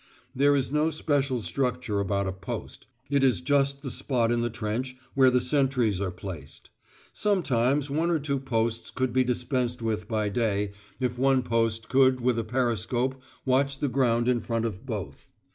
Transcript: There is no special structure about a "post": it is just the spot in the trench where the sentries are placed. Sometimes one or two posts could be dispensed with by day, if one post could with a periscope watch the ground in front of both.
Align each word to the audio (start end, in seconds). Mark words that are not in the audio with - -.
There 0.35 0.55
is 0.55 0.71
no 0.71 0.89
special 0.89 1.41
structure 1.41 1.99
about 1.99 2.25
a 2.25 2.31
"post": 2.31 2.87
it 3.11 3.23
is 3.23 3.39
just 3.39 3.83
the 3.83 3.91
spot 3.91 4.31
in 4.31 4.41
the 4.41 4.49
trench 4.49 4.97
where 5.13 5.29
the 5.29 5.39
sentries 5.39 6.01
are 6.01 6.09
placed. 6.09 6.71
Sometimes 7.13 7.91
one 7.91 8.09
or 8.09 8.17
two 8.17 8.39
posts 8.39 8.89
could 8.89 9.13
be 9.13 9.23
dispensed 9.23 9.79
with 9.79 10.07
by 10.07 10.29
day, 10.29 10.71
if 10.99 11.19
one 11.19 11.43
post 11.43 11.87
could 11.87 12.19
with 12.19 12.39
a 12.39 12.43
periscope 12.43 13.21
watch 13.45 13.77
the 13.77 13.89
ground 13.89 14.27
in 14.27 14.41
front 14.41 14.65
of 14.65 14.87
both. 14.87 15.27